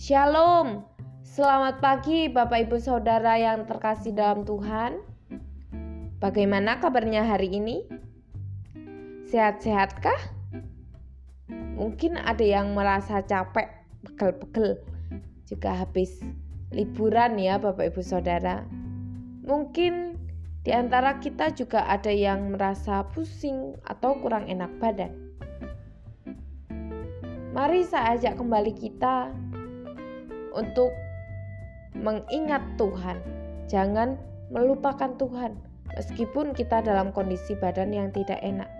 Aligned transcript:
Shalom, 0.00 0.80
selamat 1.20 1.84
pagi 1.84 2.32
Bapak 2.32 2.64
Ibu 2.64 2.80
Saudara 2.80 3.36
yang 3.36 3.68
terkasih 3.68 4.16
dalam 4.16 4.48
Tuhan. 4.48 4.96
Bagaimana 6.16 6.80
kabarnya 6.80 7.20
hari 7.20 7.60
ini? 7.60 7.84
Sehat-sehatkah? 9.28 10.16
Mungkin 11.76 12.16
ada 12.16 12.40
yang 12.40 12.72
merasa 12.72 13.20
capek, 13.20 13.68
pegel-pegel 14.08 14.80
juga 15.44 15.84
habis 15.84 16.24
liburan 16.72 17.36
ya 17.36 17.60
Bapak 17.60 17.92
Ibu 17.92 18.00
Saudara. 18.00 18.64
Mungkin 19.44 20.16
di 20.64 20.72
antara 20.72 21.20
kita 21.20 21.52
juga 21.52 21.84
ada 21.84 22.08
yang 22.08 22.56
merasa 22.56 23.04
pusing 23.12 23.76
atau 23.84 24.16
kurang 24.16 24.48
enak 24.48 24.72
badan. 24.80 25.12
Mari 27.52 27.84
saya 27.84 28.16
ajak 28.16 28.40
kembali 28.40 28.72
kita 28.72 29.28
untuk 30.54 30.90
mengingat 31.96 32.62
Tuhan. 32.78 33.18
Jangan 33.70 34.18
melupakan 34.50 35.14
Tuhan 35.18 35.54
meskipun 35.94 36.54
kita 36.54 36.82
dalam 36.82 37.10
kondisi 37.14 37.54
badan 37.58 37.94
yang 37.94 38.10
tidak 38.14 38.38
enak. 38.42 38.70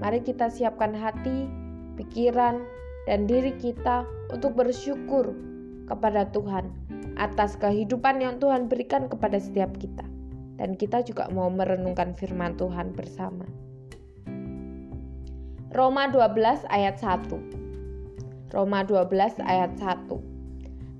Mari 0.00 0.24
kita 0.24 0.50
siapkan 0.50 0.92
hati, 0.96 1.46
pikiran, 1.96 2.64
dan 3.06 3.26
diri 3.26 3.54
kita 3.58 4.06
untuk 4.30 4.54
bersyukur 4.58 5.34
kepada 5.86 6.26
Tuhan 6.30 6.70
atas 7.18 7.58
kehidupan 7.60 8.22
yang 8.22 8.40
Tuhan 8.40 8.66
berikan 8.66 9.06
kepada 9.06 9.38
setiap 9.38 9.74
kita. 9.78 10.04
Dan 10.58 10.78
kita 10.78 11.02
juga 11.02 11.26
mau 11.34 11.50
merenungkan 11.50 12.14
firman 12.14 12.54
Tuhan 12.54 12.94
bersama. 12.94 13.46
Roma 15.72 16.06
12 16.06 16.68
ayat 16.68 17.00
1. 17.00 18.52
Roma 18.52 18.84
12 18.84 19.40
ayat 19.42 19.72
1. 19.80 20.31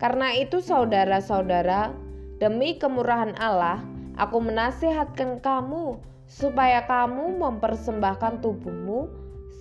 Karena 0.02 0.34
itu 0.34 0.58
saudara-saudara, 0.58 1.94
demi 2.42 2.74
kemurahan 2.74 3.38
Allah, 3.38 3.78
aku 4.18 4.42
menasihatkan 4.42 5.38
kamu 5.38 6.02
supaya 6.26 6.82
kamu 6.90 7.38
mempersembahkan 7.38 8.42
tubuhmu 8.42 9.06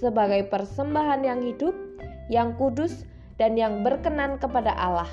sebagai 0.01 0.49
persembahan 0.49 1.21
yang 1.21 1.45
hidup, 1.45 1.77
yang 2.33 2.57
kudus, 2.57 3.05
dan 3.37 3.53
yang 3.53 3.85
berkenan 3.85 4.41
kepada 4.41 4.73
Allah. 4.73 5.09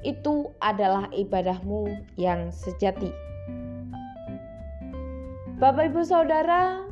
Itu 0.00 0.56
adalah 0.64 1.12
ibadahmu 1.12 2.16
yang 2.16 2.48
sejati. 2.48 3.12
Bapak, 5.60 5.92
ibu, 5.92 6.00
saudara, 6.08 6.88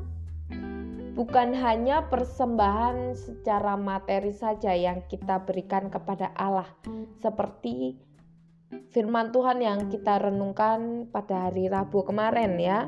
bukan 1.18 1.50
hanya 1.50 2.06
persembahan 2.06 3.18
secara 3.18 3.74
materi 3.74 4.30
saja 4.30 4.70
yang 4.70 5.02
kita 5.10 5.42
berikan 5.42 5.90
kepada 5.90 6.30
Allah, 6.38 6.70
seperti 7.18 7.98
firman 8.94 9.34
Tuhan 9.34 9.58
yang 9.58 9.90
kita 9.90 10.22
renungkan 10.22 11.10
pada 11.10 11.50
hari 11.50 11.66
Rabu 11.66 12.06
kemarin, 12.06 12.54
ya. 12.62 12.86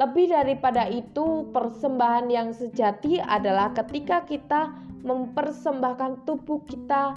Lebih 0.00 0.32
daripada 0.32 0.88
itu, 0.88 1.52
persembahan 1.52 2.32
yang 2.32 2.56
sejati 2.56 3.20
adalah 3.20 3.76
ketika 3.76 4.24
kita 4.24 4.72
mempersembahkan 5.04 6.24
tubuh 6.24 6.64
kita 6.64 7.12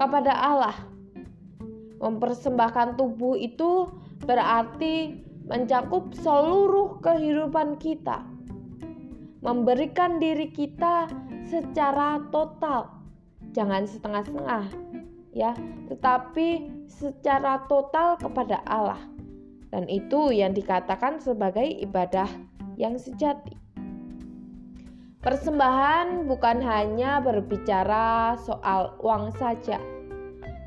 kepada 0.00 0.32
Allah. 0.32 0.76
Mempersembahkan 2.00 2.96
tubuh 2.96 3.36
itu 3.36 3.84
berarti 4.24 5.20
mencakup 5.44 6.16
seluruh 6.16 7.04
kehidupan 7.04 7.76
kita 7.76 8.39
memberikan 9.40 10.20
diri 10.20 10.52
kita 10.52 11.08
secara 11.48 12.20
total, 12.28 12.92
jangan 13.56 13.88
setengah-setengah, 13.88 14.64
ya, 15.32 15.56
tetapi 15.88 16.68
secara 16.86 17.64
total 17.66 18.20
kepada 18.20 18.60
Allah, 18.68 19.00
dan 19.72 19.88
itu 19.88 20.28
yang 20.28 20.52
dikatakan 20.52 21.16
sebagai 21.18 21.64
ibadah 21.64 22.28
yang 22.76 23.00
sejati. 23.00 23.56
Persembahan 25.20 26.24
bukan 26.28 26.64
hanya 26.64 27.20
berbicara 27.20 28.36
soal 28.40 28.96
uang 29.04 29.32
saja, 29.36 29.80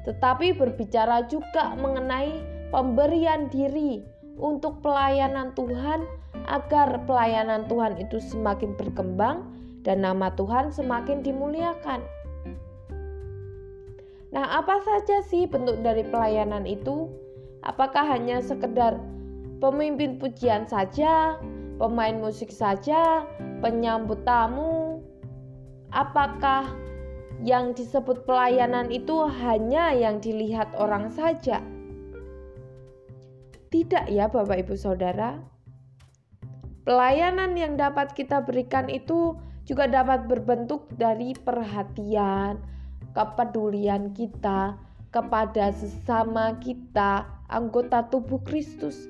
tetapi 0.05 0.53
berbicara 0.53 1.25
juga 1.25 1.73
mengenai 1.77 2.37
pemberian 2.69 3.49
diri 3.49 4.12
untuk 4.37 4.81
pelayanan 4.81 5.53
Tuhan 5.53 6.05
agar 6.49 7.05
pelayanan 7.05 7.69
Tuhan 7.69 8.01
itu 8.01 8.17
semakin 8.19 8.73
berkembang 8.75 9.45
dan 9.83 10.01
nama 10.01 10.31
Tuhan 10.33 10.71
semakin 10.71 11.21
dimuliakan. 11.21 12.01
Nah, 14.33 14.45
apa 14.49 14.81
saja 14.81 15.21
sih 15.21 15.45
bentuk 15.45 15.85
dari 15.85 16.01
pelayanan 16.01 16.65
itu? 16.65 17.05
Apakah 17.61 18.17
hanya 18.17 18.41
sekedar 18.41 18.97
pemimpin 19.61 20.17
pujian 20.17 20.65
saja, 20.65 21.37
pemain 21.77 22.17
musik 22.17 22.49
saja, 22.49 23.29
penyambut 23.61 24.25
tamu? 24.25 25.05
Apakah 25.93 26.65
yang 27.45 27.77
disebut 27.77 28.25
pelayanan 28.25 28.89
itu 28.89 29.29
hanya 29.45 29.93
yang 29.93 30.17
dilihat 30.17 30.73
orang 30.81 31.13
saja? 31.13 31.61
Tidak 33.73 34.05
ya, 34.05 34.29
Bapak 34.29 34.69
Ibu 34.69 34.77
Saudara. 34.77 35.41
Pelayanan 36.85 37.57
yang 37.57 37.73
dapat 37.73 38.13
kita 38.13 38.45
berikan 38.45 38.85
itu 38.85 39.33
juga 39.65 39.89
dapat 39.89 40.29
berbentuk 40.29 40.85
dari 40.93 41.33
perhatian, 41.33 42.61
kepedulian 43.17 44.13
kita 44.13 44.77
kepada 45.09 45.73
sesama 45.73 46.53
kita, 46.61 47.25
anggota 47.49 48.05
tubuh 48.13 48.37
Kristus, 48.45 49.09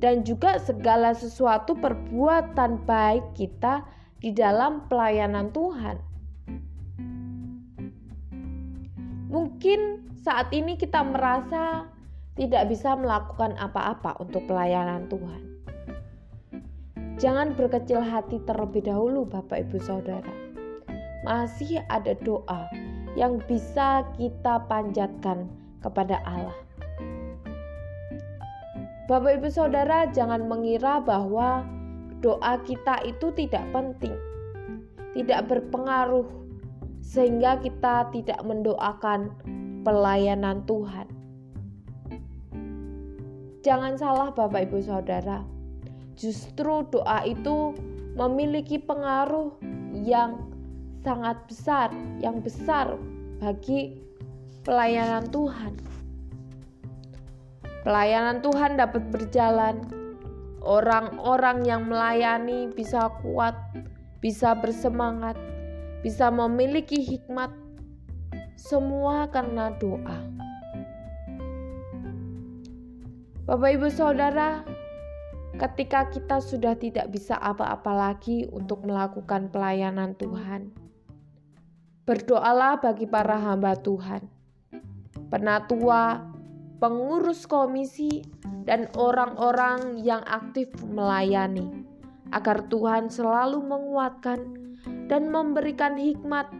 dan 0.00 0.24
juga 0.24 0.56
segala 0.56 1.12
sesuatu 1.12 1.76
perbuatan 1.76 2.88
baik 2.88 3.36
kita 3.36 3.84
di 4.24 4.32
dalam 4.32 4.88
pelayanan 4.88 5.52
Tuhan. 5.52 6.00
Mungkin 9.28 9.80
saat 10.24 10.48
ini 10.56 10.80
kita 10.80 11.04
merasa 11.04 11.97
tidak 12.38 12.70
bisa 12.70 12.94
melakukan 12.94 13.58
apa-apa 13.58 14.14
untuk 14.22 14.46
pelayanan 14.46 15.10
Tuhan. 15.10 15.42
Jangan 17.18 17.58
berkecil 17.58 17.98
hati 17.98 18.38
terlebih 18.46 18.86
dahulu, 18.86 19.26
Bapak 19.26 19.66
Ibu 19.66 19.82
Saudara. 19.82 20.30
Masih 21.26 21.82
ada 21.90 22.14
doa 22.22 22.70
yang 23.18 23.42
bisa 23.50 24.06
kita 24.14 24.62
panjatkan 24.70 25.50
kepada 25.82 26.22
Allah. 26.22 26.54
Bapak 29.10 29.42
Ibu 29.42 29.50
Saudara, 29.50 30.06
jangan 30.14 30.46
mengira 30.46 31.02
bahwa 31.02 31.66
doa 32.22 32.54
kita 32.62 33.02
itu 33.02 33.34
tidak 33.34 33.66
penting, 33.74 34.14
tidak 35.18 35.50
berpengaruh, 35.50 36.28
sehingga 37.02 37.58
kita 37.58 38.14
tidak 38.14 38.38
mendoakan 38.46 39.34
pelayanan 39.82 40.62
Tuhan. 40.70 41.17
Jangan 43.62 43.98
salah, 43.98 44.28
Bapak 44.32 44.70
Ibu 44.70 44.78
Saudara 44.82 45.58
justru 46.18 46.82
doa 46.90 47.22
itu 47.22 47.78
memiliki 48.18 48.82
pengaruh 48.82 49.54
yang 49.94 50.50
sangat 51.06 51.38
besar, 51.46 51.94
yang 52.18 52.42
besar 52.42 52.98
bagi 53.38 54.02
pelayanan 54.66 55.30
Tuhan. 55.30 55.78
Pelayanan 57.86 58.42
Tuhan 58.42 58.74
dapat 58.74 59.06
berjalan, 59.14 59.86
orang-orang 60.66 61.62
yang 61.62 61.86
melayani 61.86 62.66
bisa 62.74 63.06
kuat, 63.22 63.54
bisa 64.18 64.58
bersemangat, 64.58 65.38
bisa 66.02 66.28
memiliki 66.34 66.98
hikmat, 66.98 67.54
semua 68.58 69.30
karena 69.30 69.70
doa. 69.78 70.37
Bapak, 73.48 73.80
ibu, 73.80 73.88
saudara, 73.88 74.60
ketika 75.56 76.12
kita 76.12 76.36
sudah 76.36 76.76
tidak 76.76 77.08
bisa 77.08 77.32
apa-apa 77.40 77.96
lagi 77.96 78.44
untuk 78.52 78.84
melakukan 78.84 79.48
pelayanan 79.48 80.12
Tuhan. 80.20 80.68
Berdoalah 82.04 82.76
bagi 82.76 83.08
para 83.08 83.40
hamba 83.40 83.72
Tuhan, 83.80 84.28
penatua, 85.32 86.28
pengurus 86.76 87.48
komisi, 87.48 88.20
dan 88.68 88.92
orang-orang 89.00 89.96
yang 89.96 90.20
aktif 90.28 90.68
melayani, 90.84 91.88
agar 92.36 92.68
Tuhan 92.68 93.08
selalu 93.08 93.64
menguatkan 93.64 94.44
dan 95.08 95.32
memberikan 95.32 95.96
hikmat, 95.96 96.52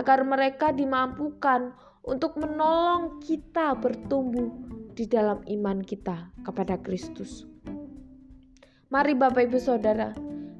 agar 0.00 0.24
mereka 0.24 0.72
dimampukan 0.72 1.76
untuk 2.00 2.40
menolong 2.40 3.20
kita 3.20 3.76
bertumbuh 3.76 4.72
di 4.92 5.08
dalam 5.08 5.40
iman 5.48 5.80
kita 5.80 6.30
kepada 6.44 6.76
Kristus. 6.80 7.48
Mari 8.92 9.16
Bapak 9.16 9.48
Ibu 9.48 9.56
Saudara, 9.56 10.12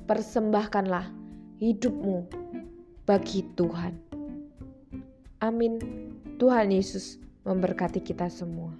persembahkanlah 0.08 1.12
hidupmu 1.60 2.26
bagi 3.04 3.44
Tuhan. 3.54 3.92
Amin. 5.44 5.78
Tuhan 6.40 6.72
Yesus 6.72 7.20
memberkati 7.44 8.00
kita 8.00 8.30
semua. 8.32 8.72